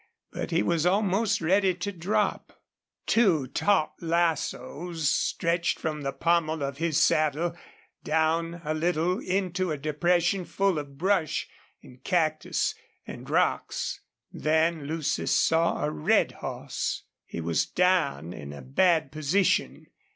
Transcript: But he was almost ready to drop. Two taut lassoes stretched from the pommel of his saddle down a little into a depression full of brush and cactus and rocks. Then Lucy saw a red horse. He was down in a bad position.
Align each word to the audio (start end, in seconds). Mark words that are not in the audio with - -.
But 0.31 0.49
he 0.49 0.63
was 0.63 0.87
almost 0.87 1.41
ready 1.41 1.75
to 1.75 1.91
drop. 1.91 2.59
Two 3.05 3.45
taut 3.45 3.93
lassoes 4.01 5.07
stretched 5.07 5.77
from 5.77 6.01
the 6.01 6.11
pommel 6.11 6.63
of 6.63 6.79
his 6.79 6.99
saddle 6.99 7.55
down 8.03 8.61
a 8.65 8.73
little 8.73 9.19
into 9.19 9.69
a 9.71 9.77
depression 9.77 10.43
full 10.43 10.79
of 10.79 10.97
brush 10.97 11.47
and 11.83 12.03
cactus 12.03 12.73
and 13.05 13.29
rocks. 13.29 13.99
Then 14.31 14.85
Lucy 14.87 15.27
saw 15.27 15.85
a 15.85 15.91
red 15.91 16.31
horse. 16.31 17.03
He 17.27 17.39
was 17.39 17.67
down 17.67 18.33
in 18.33 18.53
a 18.53 18.63
bad 18.63 19.11
position. 19.11 19.85